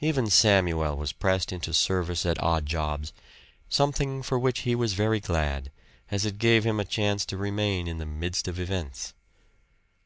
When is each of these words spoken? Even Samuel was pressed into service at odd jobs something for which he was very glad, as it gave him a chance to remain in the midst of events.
Even 0.00 0.28
Samuel 0.28 0.94
was 0.94 1.14
pressed 1.14 1.50
into 1.50 1.72
service 1.72 2.26
at 2.26 2.38
odd 2.42 2.66
jobs 2.66 3.14
something 3.70 4.22
for 4.22 4.38
which 4.38 4.58
he 4.58 4.74
was 4.74 4.92
very 4.92 5.20
glad, 5.20 5.70
as 6.10 6.26
it 6.26 6.36
gave 6.36 6.64
him 6.64 6.78
a 6.78 6.84
chance 6.84 7.24
to 7.24 7.38
remain 7.38 7.86
in 7.88 7.96
the 7.96 8.04
midst 8.04 8.46
of 8.46 8.60
events. 8.60 9.14